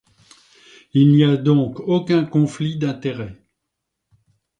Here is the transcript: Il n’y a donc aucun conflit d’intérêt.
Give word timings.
Il 0.95 1.11
n’y 1.11 1.23
a 1.23 1.37
donc 1.37 1.79
aucun 1.81 2.25
conflit 2.25 2.75
d’intérêt. 2.75 3.37